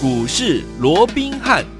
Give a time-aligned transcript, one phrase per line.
[0.00, 1.77] 股市罗宾汉。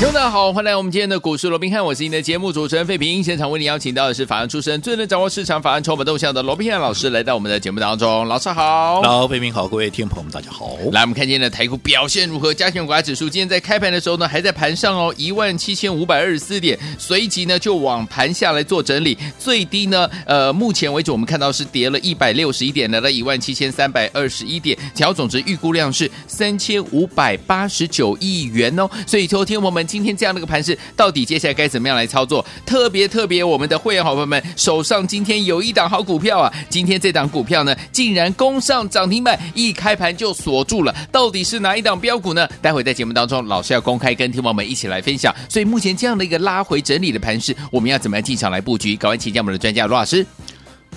[0.00, 3.22] 听众大家好，欢迎来到我们今天的股市罗宾汉，我是您的节目主持人费平。
[3.22, 8.26] 现场为您邀请到的是法案出身、最能掌握市场法案筹码动向的罗宾汉老师，来到我们的节目当中。
[8.26, 10.78] 老师好，老费平好，各位听众朋友们大家好。
[10.90, 12.54] 来，我们看今天的台股表现如何？
[12.54, 28.88] 加权股价指数今天在开盘的时候呢，还在盘上哦，一万七千五百二十四点，随即呢就往盘下来做整理，最低呢，呃，目前为止我们看到是跌了一百六十一点，来到一万七千三百二十一点，调总值预估量是三千五百八十九亿元哦。
[29.06, 30.78] 所以，说，听众朋友们，今天这样的一个盘势。
[30.94, 32.44] 到底接下来该怎么样来操作？
[32.64, 36.52] 特别特别，我们的会员好朋友们手上今天有一档好股票啊！
[36.68, 40.94] 今天这档股票呢，竟然攻上涨停板，一开盘就锁住了。
[41.10, 42.48] 到底是哪一档标股呢？
[42.62, 45.34] 待会在节目当中，老师要公开跟听众们一起来分享。
[45.48, 48.94] 所以目前这样的一个拉回整理的盘势，我们要怎么样进场来布局？
[48.94, 50.24] 赶快请教我们的专家罗老师。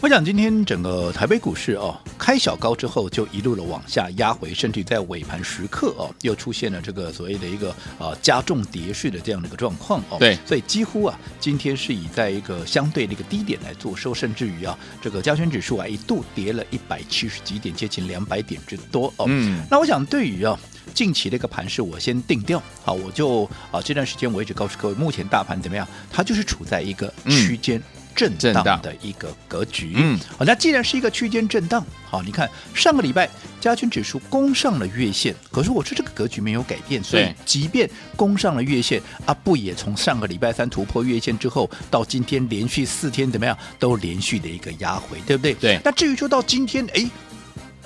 [0.04, 10.18] 我想今天整个台北股市哦，开小高之后就一路的往下压回，甚至在尾盘时刻哦，又出现了这个所谓的一个呃加重跌势的这样的一个状况哦。
[10.20, 19.24] 对，所以几乎啊，今天是以在一个相对的一个低点来做收，甚至于啊，这个加权指数啊一度跌了一百七十几点，接近两百点之多哦。
[19.30, 20.60] 嗯，那我想对于啊
[20.94, 25.88] 近期的一个盘势，我先定调好，我就啊这段时间我一直告诉各位，目前大盘怎么样？
[26.12, 27.82] 它就是处在一个区间。
[28.14, 45.54] 嗯震荡的一个格局，嗯，好，那既然是一个区间震荡，好，你看上个礼拜加权指数攻上了月线，可是我说这个格局没有改变，所以即便攻上了月线，啊，不也从上个礼拜三突破月线之后，到今天连续四天怎么样，都连续的一个压回，对不对？
[45.56, 45.80] 对。
[45.84, 47.10] 那至于说到今天，哎。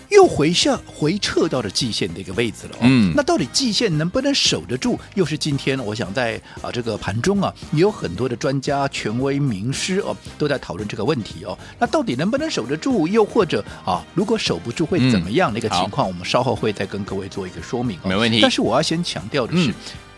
[0.09, 4.99] 又回下回撤到了季线的一个位置了，哦，嗯，那到底季线能不能守得住？
[5.15, 11.57] 又是今天，我想在啊这个盘中啊，也有很多的专家、权威、名师哦，都在讨论这个问题哦。
[11.79, 13.07] 那到底能不能守得住？
[13.07, 16.07] 又或者啊，如果守不住会怎么样的一个情况？
[16.07, 18.07] 嗯，我们稍后会再跟各位做一个说明哦。
[18.09, 18.39] 没问题。
[18.41, 19.71] 但是我要先强调的是。
[19.71, 19.73] 嗯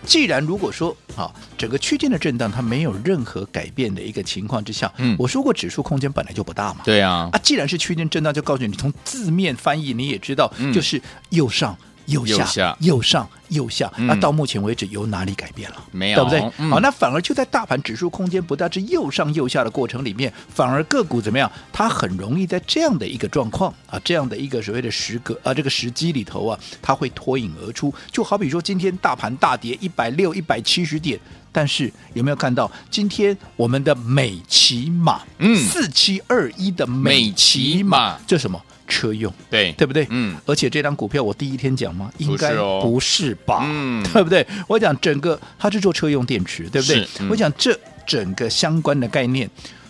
[0.06, 11.78] 既然如果说啊，整个区间的震荡它没有任何改变的一个情况之下，嗯，我说过指数空间本来就不大嘛，对啊，啊，既然是区间震荡，就告诉你，从字面翻译你也知道，就是右上。
[12.10, 15.84] 右下，右下，右上，右下，那到目前为止有哪里改变了？
[15.92, 16.52] 没有，对不对？
[16.58, 21.50] 嗯、好，那反而就在大盘指数空间不大，是右上右下的过程里面，反而个股怎么样？
[21.72, 27.94] 它很容易在这样的一个状况啊，这样的一个所谓的时隔啊，这个时机里头啊，它会脱颖而出。
[28.12, 31.20] 就好比说，今天大盘大跌一百六、一百七十点，
[31.52, 38.62] 但是有没有看到今天我们的美骑马，嗯，四七二一的美骑马，这什么？
[38.92, 40.08] 车用对对不对？
[40.10, 42.12] 嗯，而且这张股票我第一天讲吗？
[42.18, 43.62] 应该不是吧？
[43.64, 44.44] 嗯，对不对？
[44.68, 47.08] 我讲整个它是做车用电池，对不对？
[47.20, 49.48] 嗯、我讲这整个相关的概念。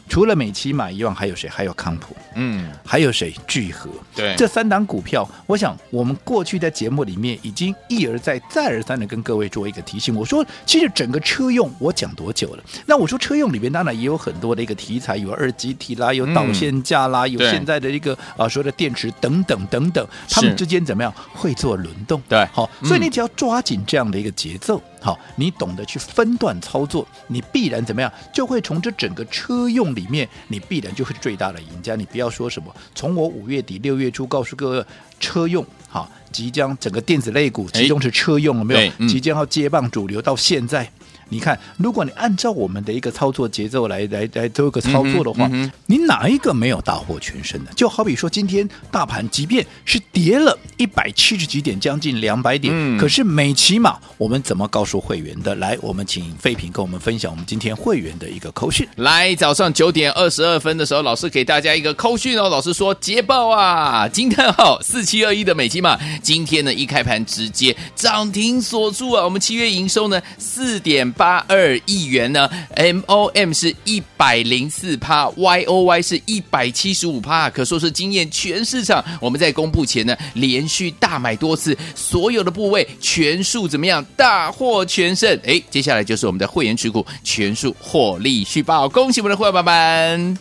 [0.09, 1.47] 除了美琪马以外，还有谁？
[1.47, 3.33] 还有康普，嗯，还有谁？
[3.47, 10.15] 聚合，对，这三档股票，我想我们过去在节目里面已经一而再、再而三的跟各位做一个提醒。
[10.15, 12.63] 我说，其实整个车用我讲多久了？
[12.87, 22.19] 那我说车用里面当然也有很多的一个题材，有二级体啦，有导线架啦，嗯、有现在的一个啊说的电池等等等等，他们之间怎么样会做轮动？
[22.27, 24.81] 对，好，所以你只要抓紧这样的一个节奏。
[25.01, 31.95] 好，你懂得去分段操作，你必然怎么样，就会从这整个车用里面，你必然就会最大的赢家。
[31.95, 34.85] 你不要说什么，从我五月底六月初告诉各位，
[35.19, 38.93] 车用好即将整个电子类股，其中是车用了没有？
[38.97, 40.91] 嗯、即将要接棒主流，到现在。
[41.29, 47.71] 你看，如果你按照我们的一个操作节奏来来来做一个操作的话，嗯嗯、你哪一个没有大获全胜的？
[47.73, 55.53] 就好比说，今天大盘即便是跌了一百七十几点，将近两百点，嗯、可是美琪玛，我们怎么告诉会员的？
[55.55, 58.87] 来，我们请废品跟我们分享我们今天会员的一个扣讯。
[58.95, 62.49] 来，早上九点二十二分的时候，老师给大家一个扣讯哦。
[62.49, 69.23] 老师说捷报啊，惊叹号四七二一的美琪马，今天呢一开盘直接涨停锁住啊。
[69.23, 71.13] 我们七月营收呢四点。
[71.19, 79.03] 八二亿元呢，M O M 是一百零四趴，Y O Y 是一百七十五趴，可说是惊艳全市场。
[79.19, 84.01] 我们在公布前呢，连续大买多次，所有的部位全数怎么样？
[84.15, 85.37] 大获全胜。
[85.45, 90.37] 哎，接下来就是我们的会员持股全数获利续报，恭喜我们的会员宝宝们！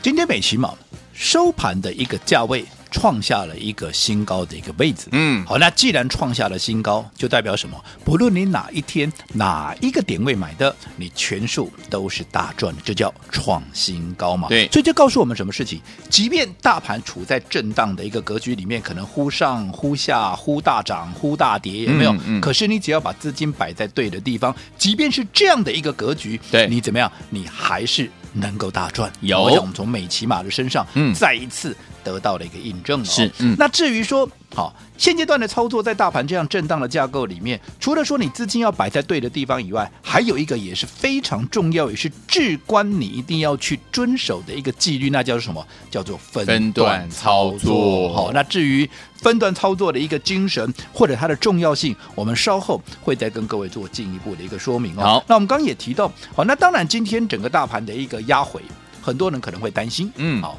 [0.00, 0.72] 今天美琪玛
[1.12, 2.64] 收盘的一个价位。
[2.90, 7.82] 创下了一个新高的一个位置，嗯，好，那既然创下了新高，就代表什么？
[8.04, 14.48] 不论你哪一天哪一个点位买的，你全数都是大赚的，这叫创新高嘛？
[14.48, 15.80] 对，所以这告诉我们什么事情？
[16.08, 22.12] 即便大盘处在震荡的一个格局里面，可能忽上忽下，忽大涨忽大跌，有没有？
[22.12, 29.12] 嗯嗯、可是你只要把资金摆在对的地方，即便是这样的一个格局，对你怎么样，你还是能够大赚。
[29.20, 31.76] 有，我想我们从美琪玛的身上，嗯，再一次。
[32.08, 45.66] 得到了一个印证哦，是，嗯，那至于说，好，现阶段的操作在大盘这样震荡的架构里面，除了说你资金要摆在对的地方以外，还有一个也是非常重要，也是至关你一定要去遵守的一个纪律，那叫做什么？
[45.90, 48.12] 叫做分段操作。
[48.14, 55.02] 好，那至于分段操作的一个精神或者它的重要性，我们稍后会再跟各位做进一步的一个说明哦。
[55.02, 58.62] 好，那我们刚刚也提到，好，那当然今天整个大盘的一个压回，
[59.02, 60.58] 很多人可能会担心，嗯，好。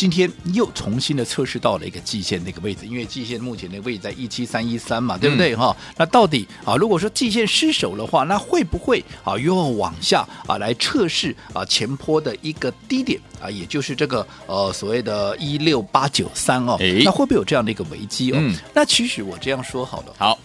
[0.00, 5.94] 今天又重新的测试到了一个季线那个位置，因为季线目前的位置在一七三一三嘛，对不对哈、嗯？
[5.98, 18.56] 那到底啊，如果说季线失守的话，那会不会啊又要往下啊来测试啊前坡的一个低点啊，也就是这个呃所谓的一六八九三哦，那会不会有这样的一个危机哦、嗯？
[18.72, 20.38] 那其实我这样说好了，好。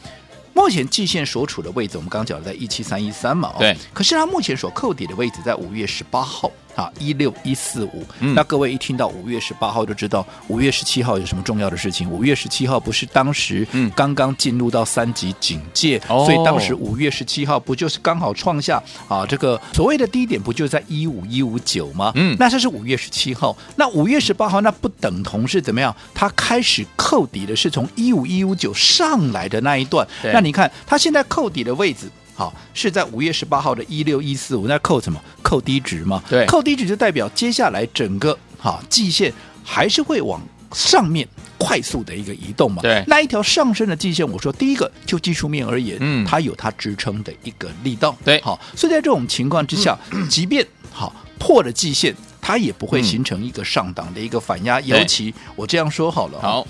[0.53, 3.75] 目前季线所处的位置，我们刚刚讲的在一七三一三嘛，对。
[3.93, 8.06] 可是它目前所扣底的位置在五月十八号啊，一六一四五。
[8.19, 12.10] 那各位一听到五月十八号就知道五月十七号有什么重要的事情？
[12.10, 22.13] 五月十七号不是当时刚刚进入到三级警戒，嗯、所以当时五月十七号不就是刚好创下啊这个所谓的低点，不就在一五一五九吗？
[22.16, 23.57] 嗯，那这是五月十七号。
[23.75, 25.94] 那五月十八号那不等同是怎么样？
[26.13, 30.45] 它开始扣底的是从一五一五九上来的那一段，那。
[30.45, 35.19] 你看，它现在扣底的位置，好是在五月十八号的一六一四五，那扣什么？
[35.41, 36.21] 扣低值嘛？
[36.29, 39.33] 对，扣低值就代表接下来整个哈季线
[39.63, 40.41] 还是会往
[40.73, 41.25] 上面
[41.57, 42.81] 快速的一个移动嘛？
[42.81, 56.67] 对，那一条上升的季线，我说第一个就技术面而言，嗯，它有它支撑的一个力道，对，好，所以在这种情况之下，嗯、即便好破了季线，它也不会形成一个上档的一个反压，尤其我这样说好了，好。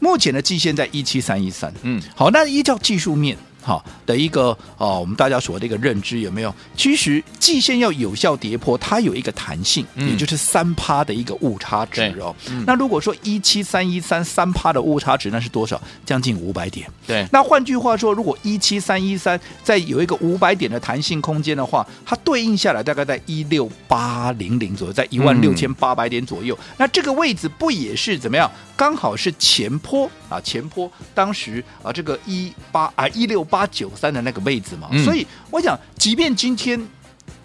[0.00, 3.38] 目前的季线在一七三一三，嗯，好，那依照技术面。
[3.62, 6.52] 好的一个哦，我们大家所谓的一个认知有没有？
[6.76, 12.34] 其实季线要有效跌破，它有一个弹性，嗯、也就是三趴的一个误差值哦。
[12.50, 15.80] 嗯、那如果说一七三一三三趴的误差值，那是多少？
[16.04, 16.88] 将近五百点。
[17.06, 17.26] 对。
[17.32, 26.58] 那换句话说，如果一七三一三再有一个五百点的弹性空间的话，它对应下来大概在一六八零零左右，在一万六千八百点左右。
[26.60, 28.50] 嗯、那这个位置不也是怎么样？
[28.76, 33.42] 刚好是前波啊，前坡当时啊，这个一八啊一六。
[33.52, 36.80] 八九三的那个位置嘛，嗯、所以我想，即便今天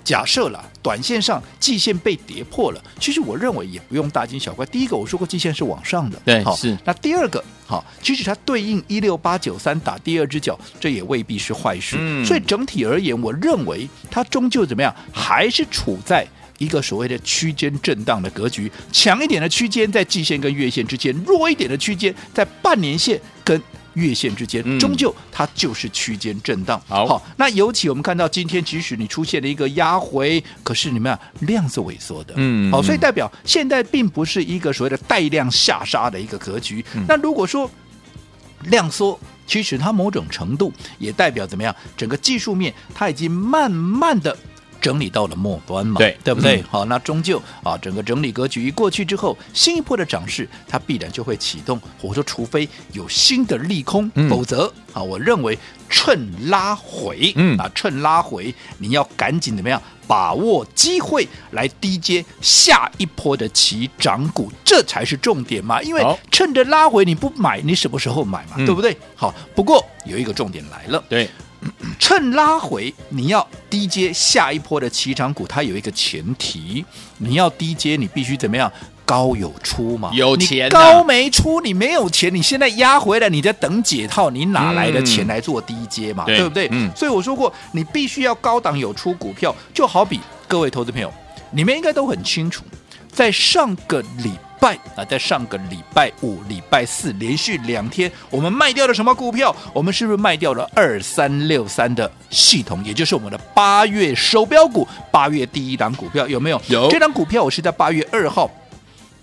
[0.06, 4.66] 假设了短线上季线被跌破了，其实我认为也不用大惊小怪。
[4.68, 6.78] 第一个我说过季线是往上的，对，好是。
[6.86, 11.98] 那第二个，好，其实它对应一六八九三打第二只脚，这也未必是坏事。
[12.00, 16.26] 嗯、所以整体而言，我认为它终究怎么样，还是处在
[16.58, 18.72] 一个所谓的区间震荡的格局。
[18.92, 23.62] 强一点的区间在季线跟月线之间，弱一点的区间在半年线跟。
[23.94, 26.80] 月线之间，终究它就是区间震荡。
[26.88, 32.36] 好，好，那尤其我们看到今天，即使你出现了一个压回，可是你们啊量是萎缩的。
[32.38, 36.86] 嗯，好，所以代表现在并不是一个所谓的带量下杀的一个格局。
[36.94, 37.68] 嗯、那如果说
[38.66, 41.76] 量缩，其实它某种程度也代表怎么样？
[41.98, 44.38] 整个技术面它已经慢慢的。
[44.82, 46.58] 整理到了末端嘛，对对不对？
[46.62, 51.80] 嗯、好，那终究啊，整个整理格局一过去之后，新一波的涨势它必然就会启动。
[52.02, 55.58] 我说，除非有新的利空，嗯、否则啊，我认为
[55.90, 65.82] 趁拉回，嗯啊，趁拉回，你要赶紧怎么样把握机会来低接下一波的起涨股，这才是重点嘛。
[65.82, 68.56] 因为趁着拉回你不买，你什么时候买嘛？
[68.58, 68.98] 嗯、对不对？
[69.16, 71.30] 好，不过有一个重点来了，对。
[72.00, 76.86] 趁拉回，你要低接下一波的起涨股，它有一个前提，
[77.18, 78.72] 你要低接，你必须怎么样？
[79.06, 80.12] 高有出嘛？
[80.14, 86.26] 有钱、啊，高没出，你没有钱，你现在压回来，你在等解套，你哪来的钱来做低阶嘛？
[86.28, 86.68] 嗯、对不对？
[86.72, 86.92] 嗯。
[86.94, 91.10] 所以我说过，你必须要高档有出股票，就好比各位投资朋友，
[91.52, 92.66] 你们应该都很清楚，
[93.10, 94.34] 在上个礼。
[94.60, 99.56] 拜啊，在上个礼拜五、礼拜四连续两天，我们卖掉了什么股票？
[99.74, 106.62] 我们是不是卖掉了二三六三的系统，也就是我们的八月手标股，八月第一档股票有没有？
[106.68, 106.90] 有。
[106.90, 108.50] 这档股票我是在八月二号。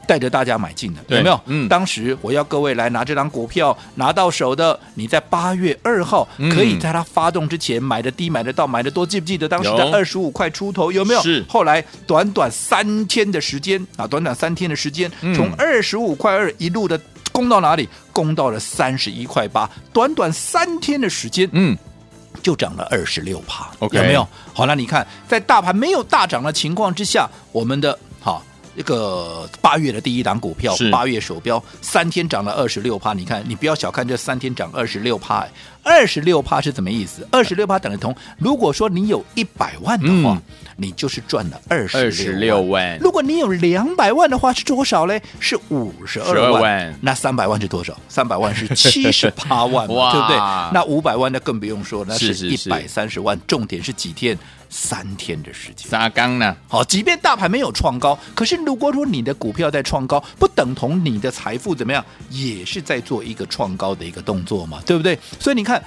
[0.06, 1.40] 带着大家买进的有没有？
[1.46, 11.20] 嗯，当时我要各位来拿这张股票拿到手的，你在八月二号可以在它发动之前买的低买得到买的多，记不记得当时在二十五块出头有没有？
[11.22, 11.44] 是。
[11.48, 17.00] 后来短短三天的时间啊，短短三天的时间，从二十五块二一路的
[17.32, 17.88] 攻到哪里？
[18.12, 21.76] 攻到了三十一块八，短短三天的时间，嗯，
[22.42, 23.68] 就涨了二十六趴。
[23.80, 24.26] 有没有？
[24.52, 27.98] 好，那你看在大盘没有大涨的情况之下，我们的
[28.74, 28.76] 好。
[28.76, 33.14] 这个八月的第一档股票，八月首标，三天涨了二十六趴。
[33.14, 35.46] 你看，你不要小看这三天涨二十六趴，
[35.82, 37.26] 二十六趴是什么意思？
[37.30, 40.42] 二十六趴等同，如果说你有一百万的话，嗯、
[40.76, 42.98] 你就是赚了二十六万。
[42.98, 45.22] 如果你有两百万的话，是多少嘞？
[45.40, 46.94] 是五十二万。
[47.00, 47.98] 那三百万是多少？
[48.08, 50.36] 三百万是七十八万嘛， 对不对？
[50.72, 53.38] 那五百万那更不用说，那是一百三十万。
[53.46, 54.38] 重点是几天？
[54.70, 55.88] 三天的时间。
[55.88, 56.56] 沙刚呢？
[56.66, 65.16] 好，即便大盘没有创高，可是如果说你的股票在创高，不等同你的财富怎么样，也是在做一个创高的一个动作嘛，对不对？
[65.38, 65.80] 所以你看，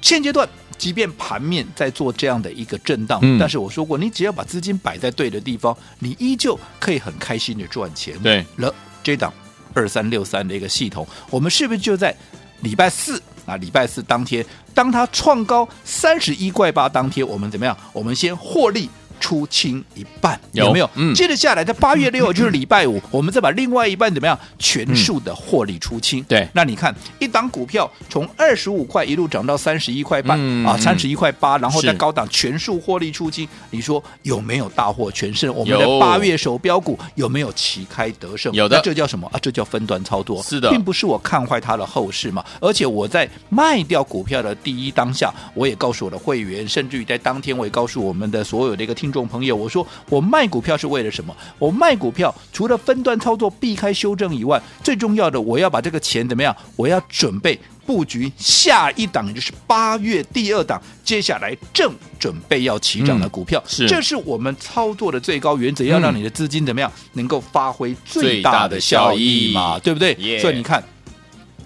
[0.00, 0.48] 现阶段
[0.78, 8.16] 即便盘面在做这样的一个震荡，嗯、但是我说过，你只要把资金摆在对的地方，你依旧可以很开心的赚钱。
[8.22, 9.30] 对了，这档
[9.74, 12.14] 二三六三的一个系统，我们是不是就在
[12.60, 13.20] 礼拜四？
[13.44, 14.44] 啊，礼拜四当天，
[14.74, 17.76] 当它创高三十一块八当天，我们怎么样？
[17.92, 18.88] 我们先获利。
[19.20, 20.90] 出清一半有，有没有？
[20.94, 24.38] 嗯，接着下来在八月六号就是礼拜五，嗯、 我们再把另外一半怎么样？
[24.58, 26.22] 全数的获利出清。
[26.24, 35.54] 对、嗯，那你看一档股票从二十五块一路涨到三十一块半、嗯、啊，三十一块八，然后在高档全数获利出清，你说有没有大获全胜？
[35.54, 38.52] 我们的八月手标股有没有旗开得胜？
[38.52, 39.38] 有的，这叫什么啊？
[39.40, 40.42] 这叫分段操作。
[40.42, 42.44] 是的，并不是我看坏它的后市嘛。
[42.60, 49.86] 而且我在卖掉股票的第一当下，我也告诉我的会员，甚至于在当天我也告诉我们的所有的一个听众朋友，我说。
[50.10, 51.36] 我卖股票是为了什么？
[51.58, 56.54] 我卖股票除了分段操作、避开修正以外，最重要的，我要把这个钱怎么样？
[56.76, 63.62] 我要准备布局下一档，就是八月第二档，接下来正准备要起涨的股票。
[63.66, 69.78] 嗯、是，这是我们操作的最高原则，要让你的资金怎么样能够发挥最大的效益嘛？
[69.78, 70.40] 对不对？Yeah.
[70.40, 70.82] 所以你看，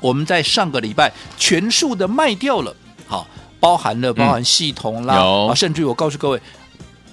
[0.01, 2.75] 我们在上个礼拜全数的卖掉了，
[3.07, 3.27] 好，
[3.61, 6.41] 包含了包含系统啦，甚至于我告诉各位。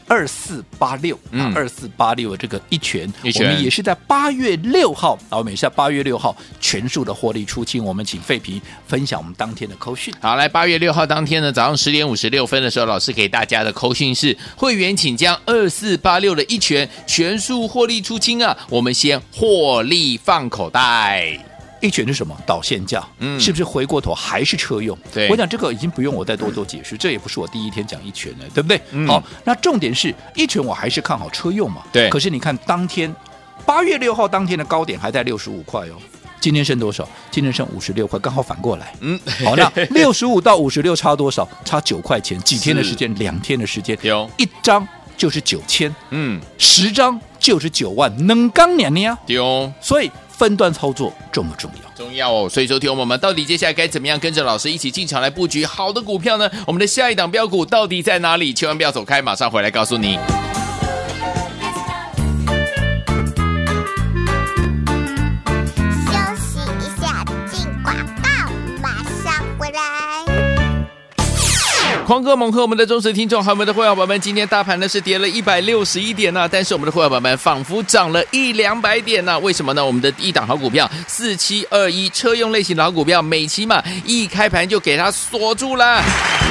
[0.09, 7.85] 二四八六啊，二四八六这个一拳，一拳我们也是在八月六号，啊，我们也是在八月六号全数的获利出清。
[7.85, 10.11] 我们请费皮分享我们当天的扣讯。
[10.19, 21.48] 好，来八月六号当天呢，早上十点五十六分的时候，老师给大家的扣讯是：会员请将二四八六的一拳全数获利出清啊，我们先获利放口袋。
[21.81, 22.35] 一拳是什么？
[22.45, 24.97] 导线架，嗯，是不是回过头还是车用？
[25.13, 28.81] 对，我讲这个已经不用我再多做解释，这也不是我第一天讲一拳了，对不对？
[28.91, 31.83] 嗯、好，那重点是一拳我还是看好车用嘛？
[31.91, 32.09] 对。
[32.09, 33.13] 可是你看当天
[33.65, 35.95] 八月六号当天的高点还在六十五块哦，
[36.41, 37.07] 今天剩多少？
[37.29, 38.93] 今天剩五十六块，刚好反过来。
[39.01, 41.47] 嗯，好，那六十五到五十六差多少？
[41.63, 43.13] 差九块钱，几天的时间？
[43.15, 43.97] 两天的时间。
[44.01, 44.87] 有，一张
[45.19, 49.19] 就是九千，嗯，十张就是九万，能刚年年啊？
[49.27, 50.09] 丢，所以。
[50.39, 51.91] 分段操作重不重要？
[51.93, 52.47] 重要哦！
[52.47, 56.49] 所以说，听我们到底接下来该怎么样跟着老师一起进场来布局好的股票呢？
[56.65, 58.53] 我们的下一档标股到底在哪里？
[58.53, 60.17] 千万不要走开，马上回来告诉你。
[72.09, 79.85] 狂哥猛和我们的忠实听众，还有我们的会员宝宝们，今天大盘呢是跌了一百六十一点呢、但是我们的会员宝宝们仿佛涨了一两百点呢、为什么呢？
[79.85, 86.01] 我们的一档好股票四七二一车用类型老股票，美其嘛一开盘就给它锁住了。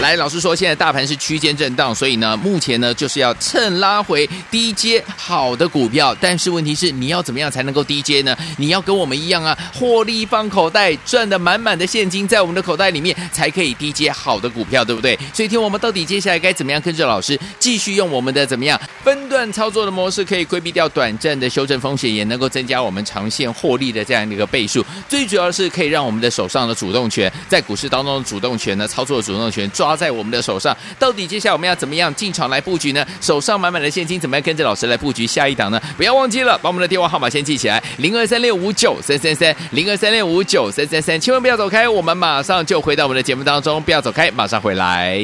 [0.00, 8.36] 来，老师说现在大盘是区间震荡，所以呢，目前呢就是要趁拉回低阶好的股票，但是问题是你要怎么样才能够低阶呢？
[8.58, 15.18] 你要跟我们一样啊，获利放口袋，赚的满满的现金在我们的口袋里面，才可以低阶好的股票，对不对？
[15.34, 15.48] 所以。
[15.48, 24.84] 听我们到底接下来该怎么样跟着老师继续用我们的怎么样分段操作的模式，可以规避掉短暂的修正风险，也能够增加我们长线获利的这样的一个倍数。
[25.08, 30.76] 最主要是可以让我们的手上的主动权，在股市当中的主动权呢，操作的主动权抓在我们的手上。
[30.98, 33.06] 到底接下来我们要怎么样进场来布局呢？
[33.20, 35.80] 手上满满的现金，怎么样跟着老师来布局下一档呢？
[35.96, 41.20] 不要忘记了，把我们的电话号码先记起来：零二三六五九三三三，零二三六五九三三三。
[41.20, 45.22] 千万不要走开，我们马上就回到我们的节目当中，不要走开，马上回来。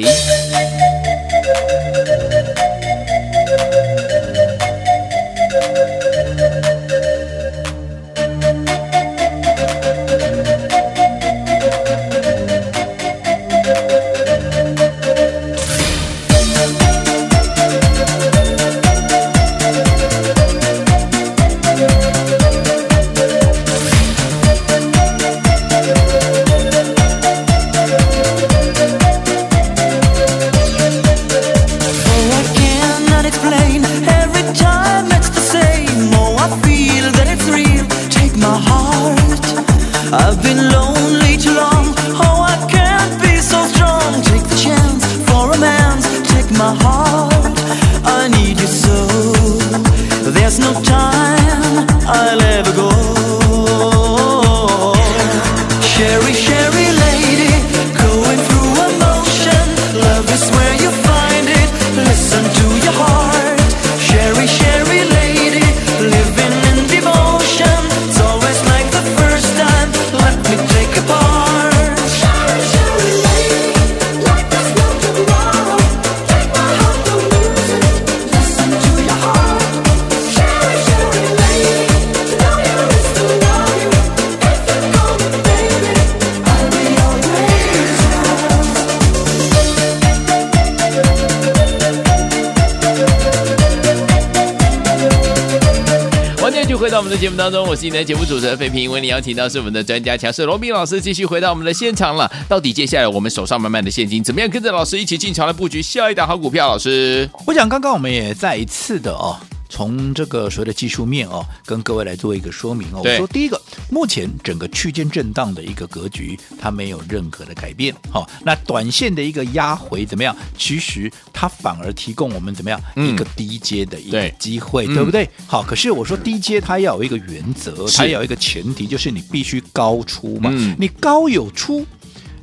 [96.95, 102.31] 在我们的节目当中，我是你的节目主持人费平，为你邀请到是我们的专家强势罗宾老师，继续回到我们的现场了。
[102.47, 106.69] 到底接下来我们手上满满的现金，怎么样跟着老师一起进场来布局下一档好股票？
[106.69, 109.35] 老师，我想刚刚我们也再一次的哦。
[109.67, 113.01] 从这个所谓的技术面哦，跟各位来做一个说明哦。
[113.03, 117.93] 我说第一个，目前整个区间震荡的一个格局，它没有任何的改变。
[118.11, 120.35] 好、哦，那短线的一个压回怎么样？
[120.57, 125.29] 其实它反而提供我们怎么样、嗯、一个低阶的一个机会，对，对不对？
[125.47, 130.49] 好，可是我说低阶它要有一个原则，它要有一个前提，就是你必须高出嘛。
[130.77, 131.85] 你高有出，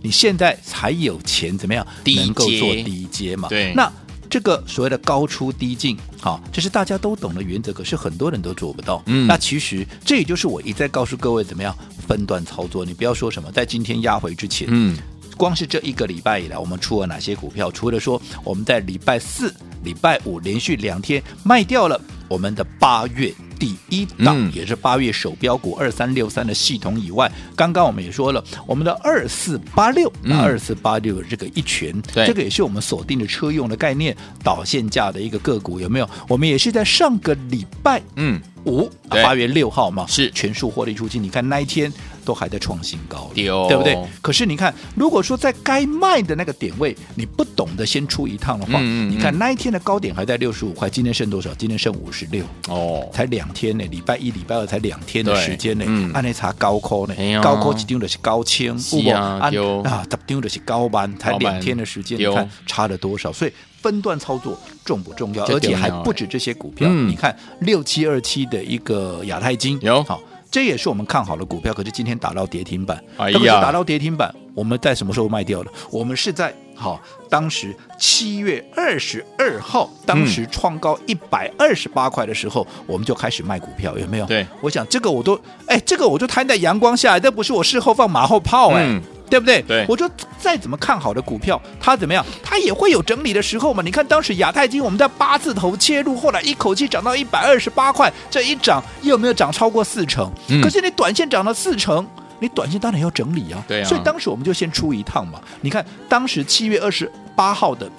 [0.03, 3.49] 你现在才有钱怎么样能够做低阶嘛？
[3.49, 3.91] 对，那。
[4.33, 9.03] 这个所谓的高出低进，好，这是大家都懂的原则，可是很多人都做不到。
[9.05, 11.77] 嗯，那其实这也就是我一再告诉各位怎么样
[12.09, 12.83] 分段操作。
[12.83, 14.97] 你不要说什么在今天压回之前，嗯，
[15.37, 17.71] 光是这一个礼拜以来，我们出了哪些股票？
[17.71, 23.35] 除了说我们在礼拜四、礼拜五连续两天卖掉了我们的八月。
[23.63, 36.11] 第一档也是八月首标股二三六三的系统以外，刚刚我们也说了，我们的二四八六，那二四八六这个一拳，这个也是我们锁定的车用的概念导线架的一个个股，有没有？
[36.27, 38.41] 我们也是在上个礼拜，嗯。
[38.65, 41.21] 五八月六号嘛，是全数获利出清。
[41.21, 41.93] 你看那一天
[42.25, 43.99] 都还在创新高，对不对？
[44.21, 51.53] 可是你看，如果说在该卖的那个点位，你不懂得先出一趟的话，嗯嗯嗯，你看那一天的高点还在六十五块，今天剩多少？
[51.55, 55.85] 今天剩五十六哦，才两天呢，礼拜一、礼拜二才两天的时间呢。
[56.15, 59.51] 按那查高科呢，高科一丢的是高清，不啊，
[59.85, 63.33] 啊，丢的是高班，才两天的时间，你看差了多少？
[63.33, 63.53] 所以。
[63.83, 65.45] 分段操作重不重要？
[65.47, 66.87] 而且还不止这些股票。
[66.89, 71.75] 嗯、你看六七二七的一个亚太金，有好，这也是我们看好的股票。
[71.75, 75.71] 可是今天打到跌停板，哎呀，打到跌停板，我们在什么时候卖掉的？
[75.91, 84.27] 我们是在好当时七月二十二号，当时创高一百二十八块的时候，嗯、我们就开始卖股票，有没有？
[84.27, 88.85] 对，我想这个我都哎，这个我就摊在阳光下，这不是我事后放马后炮哎。
[88.87, 89.03] 嗯
[89.33, 89.63] 对不对？
[89.63, 92.23] 对，我说再怎么看好的股票，它怎么样？
[92.43, 93.83] 它也会有整理的时候嘛。
[93.83, 100.31] 你看当时亚太金，我们在八字头切入，后来一口气涨到一百二十八块，这一涨有没有涨超过四成？
[100.49, 102.07] 嗯、可是你短线涨了四成，
[102.41, 103.65] 你短线当然要整理啊。
[103.67, 103.89] 对啊。
[103.89, 105.41] 所以当时我们就先出一趟嘛。
[105.63, 107.91] 你看当时七月二十八号的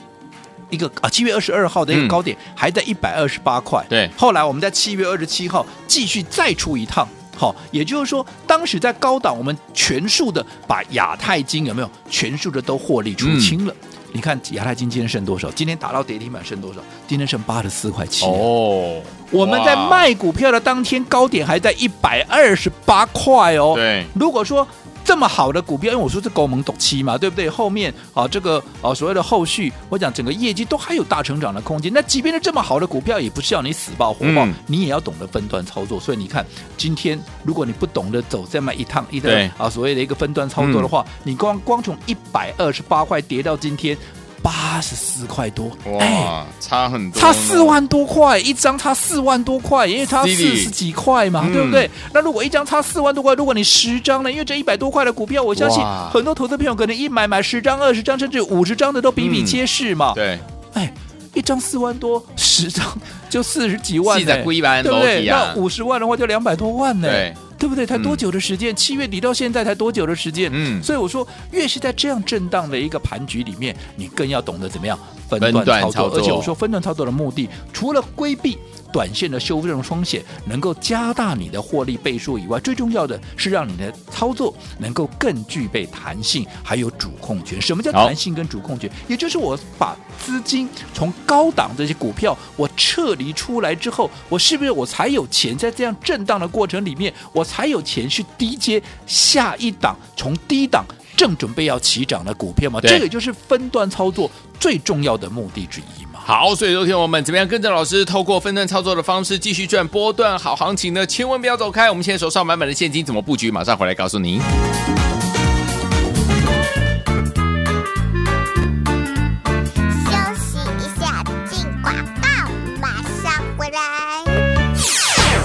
[0.69, 3.83] 一个啊，七月二十二号的一个高点还在一百二十八块。
[3.89, 4.07] 对。
[4.15, 7.07] 后来我们在七月二十七号继续再出一趟。
[7.35, 13.73] 好，也就是说，当时在高档，我们全数的把亚太金有没有全数的都获利出清了？
[13.81, 15.49] 嗯、你看亚太金今天剩多少？
[15.51, 16.79] 今天打到跌停板剩多少？
[17.07, 18.25] 今天剩八十四块七。
[18.25, 23.73] 哦，我们在卖股票的当天高点还在一百二十八块哦。
[23.75, 24.67] 对，如果说。
[25.03, 27.49] 这么好的股票，因为我说是高盟短期嘛，对不对？
[27.49, 31.91] 后面啊，这个啊所谓的后续，我讲整个业绩都还有大成长的空间。
[31.93, 35.99] 那即便是这么好的股票，也不是要你死抱活抱，嗯、你也要懂得分段操作。
[35.99, 36.45] 所以你看，
[36.77, 43.97] 今天如果你不懂得走这么一趟一个啊所谓的一个分段操作的话，嗯、你光光从一百二十八块跌到今天。
[44.43, 51.89] 八十四块多，哇，欸、差很多，差四万多块一张，差四万多块，因为差四十几块嘛，嗯、对不对？
[52.13, 54.29] 那如果一张差四万多块，如果你十张呢？
[54.29, 60.11] 因为这一百多块的股票，我相信很多投资朋友可能一买买十张、二十张，甚至五十张的都比比皆是嘛。
[60.11, 60.39] 嗯、对，
[60.73, 60.93] 哎，
[61.33, 62.85] 一张四万多，十张
[63.33, 64.51] 就四十几万，对不
[64.99, 65.25] 对？
[65.25, 67.09] 那五十万的话就两百多万呢。
[67.09, 67.33] 对。
[67.57, 67.85] 对不对？
[67.85, 68.75] 才多久的时间？
[68.75, 70.51] 七月底到现在才多久的时间？
[70.53, 76.19] 嗯，所以我说，越是在这样震荡的一个盘局里面，你更要懂得怎么样分段操作。
[76.19, 78.57] 而且我说，分段操作的目的，除了规避
[78.93, 87.61] 短线的修正风险，能够加大你的获利倍数以外，最重要的是让你的操作能够更具备弹性，还有主控权。
[87.61, 88.89] 什么叫弹性跟主控权？
[89.07, 97.43] 也就是我把资金从高档这些股票我撤离出来之后，我是不是我才有钱在这样震荡的过程里面我。
[97.53, 100.83] 才有钱去低接下一档，从低档
[101.15, 102.81] 正准备要起涨的股票嘛？
[102.81, 106.02] 这个就是分段操作最重要的目的之一。
[106.25, 111.05] 好，所以昨天我们怎么样跟着老师，透过分段操作的方式继续赚波段好行情呢？
[111.05, 113.51] 千万不要走开，我们现在手上满满的现金怎么布局？
[113.51, 114.39] 马上回来告诉你。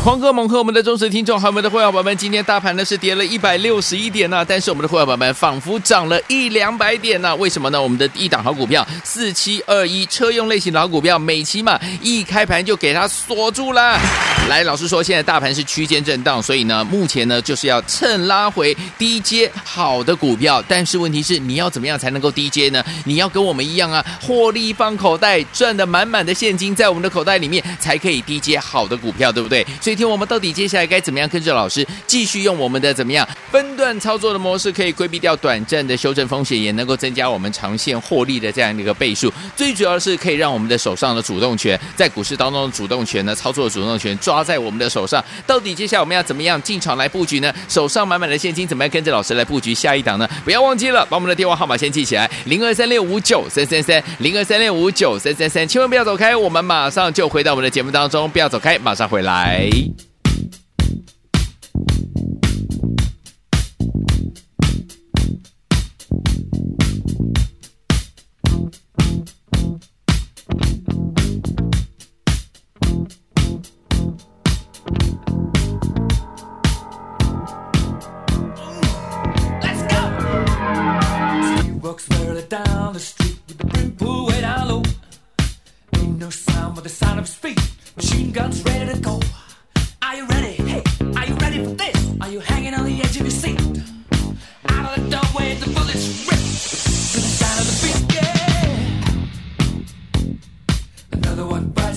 [0.08, 7.82] 狂哥猛喝我们的忠实听众，还有我们的会员宝宝们，今天大盘呢是跌了一百六十一点呢、啊，但是我们的会员宝宝们仿佛涨了一两百点呢、啊，为什么呢？
[7.82, 14.00] 我们的一档好股票四七二一车用类型的好股票，美琪玛一开盘就给它锁住了。
[14.48, 22.82] 来，老师说现在大盘是区间震荡，所以呢，目前呢就是要趁拉回低阶好的股票，但是问题是你要怎么样才能够低阶呢？
[23.04, 29.62] 你要跟我们一样啊，获利放口袋，赚的满满的现金在我们的口袋里面，才可以低阶好的股票，对不对？
[29.82, 29.97] 所以。
[29.98, 39.32] 听我们到底接下来该怎么样跟着老师继续用我们的怎么样分段操作的模式，可以规避掉短暂的修正风险，也能够增加我们长线获利的这样的一个倍数。
[39.56, 45.24] 最主要是可以让我们的手上的主动权，在股市当中的主动权呢，操作的主动权抓在我们的手上。
[45.44, 47.52] 到底接下来我们要怎么样进场来布局呢？
[47.68, 50.28] 手上满满的现金，怎么样跟着老师来布局下一档呢？
[50.44, 55.66] 不要忘记了，把我们的电话号码先记起来：零二三六五九三三三，零二三六五九三三三。
[55.66, 59.87] 千万不要走开，我们马上就回到我们的节目当中，不要走开，马上回来。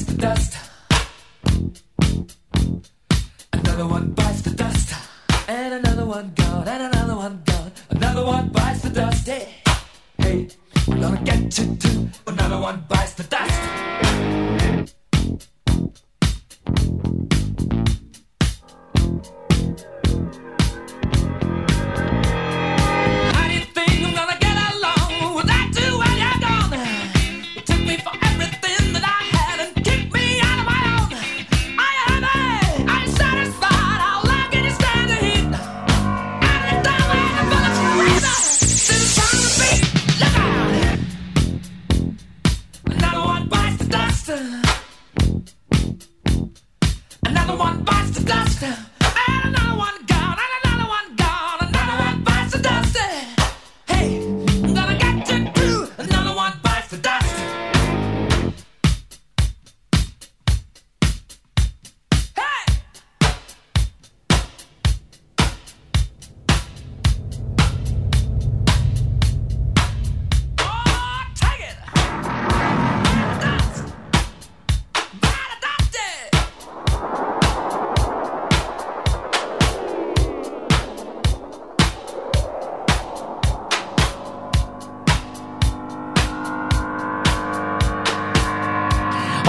[0.02, 0.58] bites the dust.
[3.54, 4.94] Another one bites the dust.
[5.48, 7.72] And another one gone, and another one gone.
[7.90, 9.28] Another one bites the dust.
[9.28, 9.54] Hey,
[10.18, 10.48] hey,
[10.88, 12.10] gonna get you too.
[12.28, 13.51] Another one bites the dust.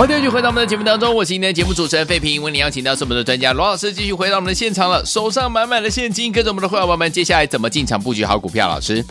[0.03, 8.67] 欢迎继续回到我们的节目当中，我是今天的节目主持人费平，为您邀请到是我们的专家罗老师，继续回到我们的现场了，手上满满的现金，跟着我们的会员伙伴们，接下来怎么进场布局好股票？
[8.67, 9.05] 老师。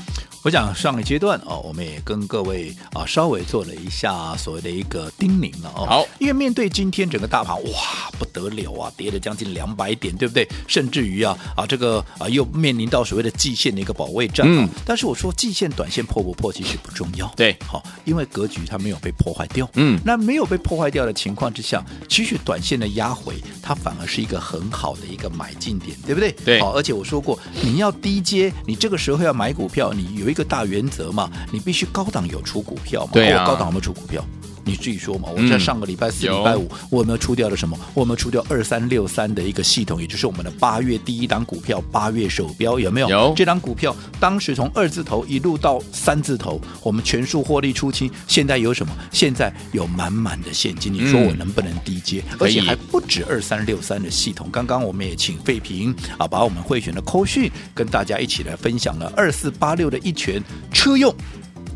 [0.44, 5.86] 我想上个阶段哦，我们也跟各位啊稍微做了一下所谓的一个叮咛了哦。
[5.86, 10.48] 好，因为面对今天整个大盘哇不得了啊，跌了将近两百点，对不对？
[10.68, 14.48] 甚至于啊啊这个啊又面临到所谓的季线的一个保卫战。
[14.50, 14.68] 嗯。
[14.86, 17.32] 但是我说季线短线破不破其实不重要。
[17.36, 17.56] 对。
[17.68, 19.70] 好，因为格局它没有被破坏掉。
[19.76, 20.00] 嗯。
[20.04, 26.32] 那没有被破坏掉的情况之下，其实短线的压回它反而是一个很好的一个买进点，对不对？
[26.44, 26.60] 对。
[26.62, 31.12] 好，而且我说过，你要低阶，你这个时候要买股票，你有一个大原则。
[31.12, 33.12] 嘛，你必须高档有出股票嘛？
[33.12, 34.24] 对啊，高档有没有出股票？
[34.64, 35.30] 你自己说嘛。
[35.30, 37.78] 我在上个礼拜四、礼拜五，我有没有出掉了什么？
[37.94, 43.10] 我有没有出掉二三六三的一个系统，也就是我们的八月第一档股票，八月首标有没有？
[43.10, 43.34] 有。
[43.36, 48.10] 这档股票当时从二字头一路到三字头，我们全数获利出清。
[48.28, 48.94] 现在有什么？
[49.12, 50.94] 现在有满满的现金。
[50.94, 52.24] 你说我能不能低接？
[52.40, 54.50] 而且还不止二三六三的系统。
[54.52, 61.14] 刚刚我们也请费平啊，把我们会选的扣讯跟大家一起来分享了二四八六的一拳车用。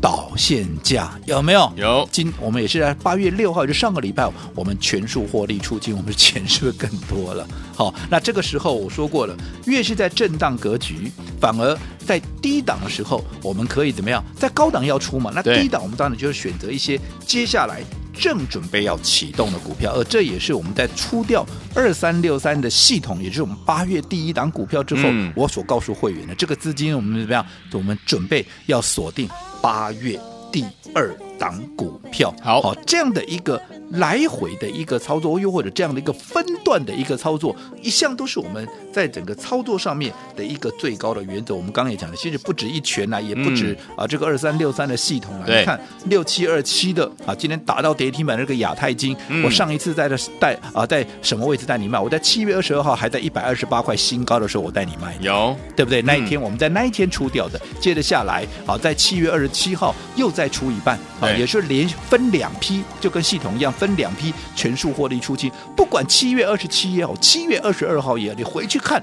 [0.00, 1.72] 导线价有没有？
[1.76, 2.08] 有。
[2.12, 7.46] 今我们也是在八月六号，就上个礼拜，我们全数获利出金，我们的钱是不是更多了？
[7.74, 14.22] 好，那这个时候我说过了，越是在震荡格局，反而在低档的时候，我们可以怎么样？
[14.38, 15.32] 在高档要出嘛？
[15.34, 17.82] 那低档我们当然就是选择一些接下来
[18.18, 27.46] 正准备要启动的股票，而这也是我们在出掉二三六三的系统，也就是我们八月第一档股票之后，嗯、我所告诉会员的这个资金，我们怎么样？
[27.72, 29.28] 我们准备要锁定。
[29.62, 30.20] 八月
[30.52, 33.60] 第二档股票，好，好，这样的一个
[33.92, 41.54] 来回的一个操作，又或者这样的一个分段的一个操作，一向都是我们在整个操作上面的一个最高的原则。
[41.54, 51.98] 我们刚刚也讲了，其实不止一拳啊，也不止、嗯、啊这个二三六三的系统啊，你看六七二七的啊，今天打到跌停板那个亚太金，嗯、我上一次在这带啊在什么位置带你卖？
[51.98, 56.02] 我在七月二十二号还在一百二十八块新高的时候，我带你卖，有对不对？
[56.02, 60.98] 那一天我们在那一天出掉的，接着下来啊，在七月二十七号又再出一半。
[61.32, 65.50] 好，也是连分两批，就跟系统一样分两批全数获利出清。
[65.76, 69.02] 不管七月二十七也好，七月二十二号也好，你回去看，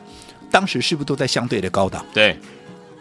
[0.50, 2.06] 当时是不是都在相对的高档？
[2.14, 2.38] 对。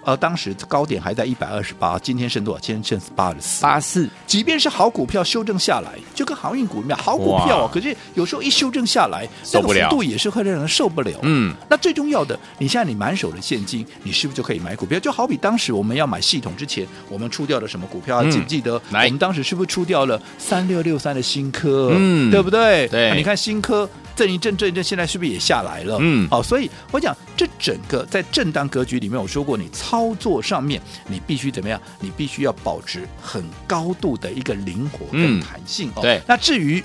[0.04, 2.60] 而当时高点还在一百二十八，今天剩多少？
[2.60, 3.62] 今天剩八十四。
[3.62, 11.12] 八四，即便是好股票修正下来，就跟航运股一样，好股票啊，可是有时候一修正下来，受不了，幅度也是会让人受不了。
[11.22, 14.98] 嗯，那最重要的，你现在你满手的现金，你是不是就可以买股票？
[14.98, 18.18] 就好比当时我们要买系统之前，我们出掉了什么股票？
[18.18, 18.80] 啊记不记得？
[18.90, 21.92] 我们当时是不是出掉了三六六三的新科？
[21.94, 22.88] 嗯，对不对？
[22.88, 23.88] 对，你看新科。
[24.14, 25.98] 震一震，震一震，现在是不是也下来了？
[26.00, 31.80] 嗯，好，所以我讲这整个在震荡格局里面，我说过，你操作上面你必须怎么样？
[32.00, 36.02] 你必须要保持很高度的一个灵活跟弹性哦。
[36.02, 36.82] 对，那至于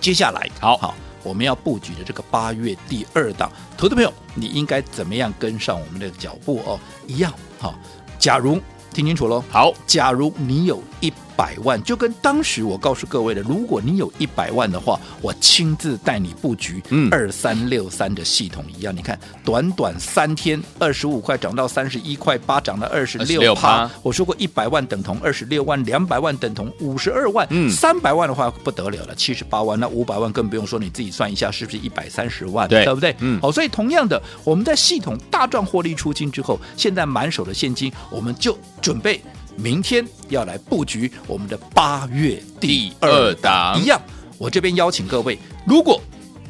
[0.00, 6.78] 接下来，好好我们要布局的这个八月第二档，投资朋友，你应该怎么样跟上我们的脚步哦？
[7.06, 7.74] 一样好，
[8.18, 8.60] 假如
[8.92, 11.12] 听清楚喽，好，假如你有一。
[11.36, 18.94] 百万就跟当时我告诉各位的，如果你有一百万的话，我亲自带你布局二三六三的系统一样。
[18.94, 23.88] 嗯、你看，短短三天，二十五块涨到三十一块八，涨到二十六趴。
[24.02, 29.78] 我说过，一百万等同二十六万，两百万等同五十二万，三百、嗯、万的话不得了了，七十八万。
[29.78, 32.66] 那五百万更不用说，你自己算一下，是不是一百三十万？
[32.68, 33.14] 对，对不对？
[33.20, 33.40] 嗯。
[33.40, 39.20] 好，所以同样的，我们在系统大赚获利出金之后，现在满手的现金，我们就准备。
[39.56, 43.80] 明天要来布局我们的八月第二档。
[43.80, 44.00] 一样，
[44.38, 46.00] 我这边邀请各位，如果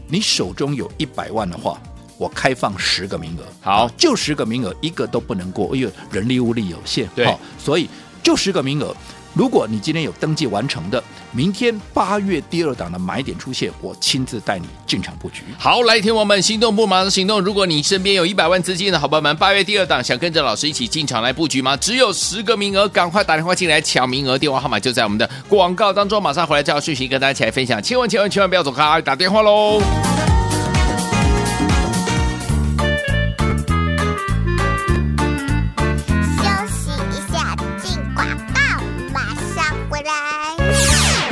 [0.09, 1.81] 你手中有一百万的话，
[2.19, 7.89] 我开放十个名额，好，就十个名额，一个都不能过，因为人力物力有限，对，所以
[8.23, 8.95] 就十个名额。
[9.37, 15.43] 如果你今天有登记完成的，明天八月第二档的买点出现，我亲自带你进场布局。
[15.59, 17.39] 好，来，听我们心动不马上行动。
[17.39, 21.77] 如果你身边有一百万资金的好朋友们，八月第二档想跟着老师一起进场来布局吗？
[21.77, 26.23] 只有十个名额，赶快打电话进来抢名额，电话号码就在我们的广告当中。
[26.23, 27.83] 马上回来，这条讯息跟大家一起来分享。
[27.83, 29.83] 千万千万千万不要走开，打电话喽！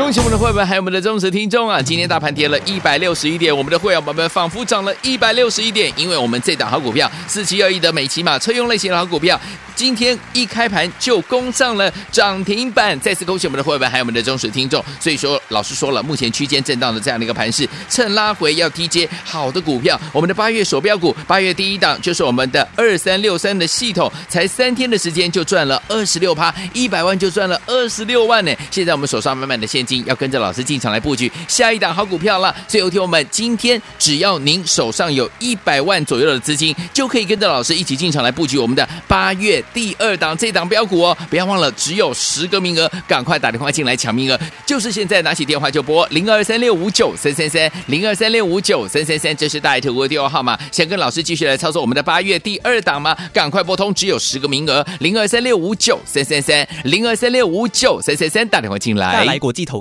[0.05, 1.81] 恭喜我们的会员还有我们的忠实听众啊！
[1.81, 9.41] 今天大盘跌了一百六十一点，我们的会员宝宝仿佛涨了一百六十一点，因为我们这档好股票四七二一的美琪马车用类型的好股票。
[9.75, 14.85] 今天一开盘就攻上了涨停板，再次恭喜我们的会员还有我们的忠实听众。
[15.01, 20.01] 所以说，老师说了，目前区间震荡的这样的一个盘势，趁拉回要低接好的股票。
[20.13, 28.55] 我们的八月手标股，八月第一档就是我们的二三六三的系统，才三天的时间就赚了二十六趴，一百万就赚了二十六万呢。
[28.71, 32.55] 现在我们手上满满的现金，要跟着老师进场来布局下一档好股票了。
[32.67, 39.63] 所以有听我们今天只要您手上有一百万左右的资金，就可以跟着老师一起进场来布局我们的八月。
[39.73, 50.59] 第二档这档标股哦，不要忘了，只有十个名额，赶快打电话进来抢名额，就是现在，拿起电话就拨零二三六五九三三三零二三六五九三三三，这是大爱投顾的电话号码。
[50.71, 53.17] 想跟老师继续来操作我们的八月第二档吗？
[53.33, 59.25] 赶快拨通，只有十个名额，零二三六五九三三三零二三六五九三三三，打电话进来。
[59.25, 59.81] 来国际投